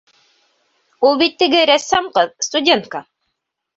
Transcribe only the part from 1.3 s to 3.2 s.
теге рәссам ҡыҙ, студентка.